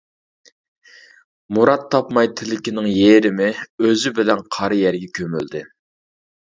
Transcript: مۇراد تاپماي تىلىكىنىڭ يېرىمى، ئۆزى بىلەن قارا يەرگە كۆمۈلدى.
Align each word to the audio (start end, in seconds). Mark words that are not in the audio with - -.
مۇراد 1.57 1.85
تاپماي 1.97 2.31
تىلىكىنىڭ 2.41 2.89
يېرىمى، 2.95 3.51
ئۆزى 3.85 4.17
بىلەن 4.21 4.43
قارا 4.59 4.83
يەرگە 4.85 5.13
كۆمۈلدى. 5.21 5.65